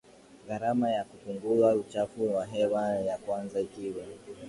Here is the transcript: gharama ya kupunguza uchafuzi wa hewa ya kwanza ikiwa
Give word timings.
gharama 0.47 0.89
ya 0.91 1.03
kupunguza 1.03 1.75
uchafuzi 1.75 2.33
wa 2.33 2.45
hewa 2.45 2.89
ya 2.89 3.17
kwanza 3.17 3.59
ikiwa 3.61 4.03